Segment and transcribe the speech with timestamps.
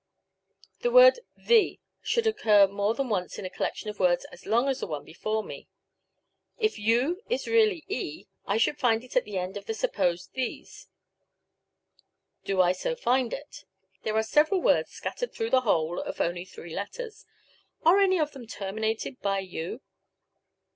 [0.79, 4.67] The word the should occur more than once in a collection of words as long
[4.67, 5.67] as the one before me.
[6.57, 10.31] If U is really e, I should find it at the end of the supposed
[10.31, 10.87] thes.
[12.45, 13.63] Do I so find it?
[14.01, 17.27] There are several words scattered through the whole, of only three letters.
[17.85, 19.81] Are any of them terminated by U?